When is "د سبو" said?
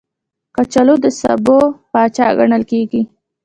1.03-1.59